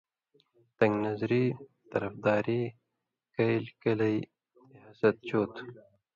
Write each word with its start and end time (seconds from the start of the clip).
تن٘گ 0.77 0.93
نظری، 1.05 1.45
طرفداری، 1.91 2.61
کئیل/کلیۡ 3.35 4.19
تے 4.69 4.77
حسد 4.85 5.15
چو 5.27 5.41
تُھو 5.53 5.63